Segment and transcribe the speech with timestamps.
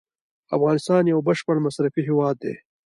[0.55, 2.55] افغانستان یو بشپړ مصرفي هیواد دی.